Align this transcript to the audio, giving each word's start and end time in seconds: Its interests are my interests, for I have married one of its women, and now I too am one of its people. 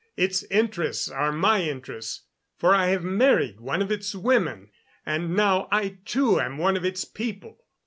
Its 0.17 0.41
interests 0.49 1.09
are 1.11 1.31
my 1.31 1.61
interests, 1.61 2.23
for 2.57 2.73
I 2.73 2.87
have 2.87 3.03
married 3.03 3.59
one 3.59 3.83
of 3.83 3.91
its 3.91 4.15
women, 4.15 4.71
and 5.05 5.35
now 5.35 5.67
I 5.71 5.99
too 6.05 6.39
am 6.41 6.57
one 6.57 6.75
of 6.75 6.83
its 6.83 7.05
people. 7.05 7.61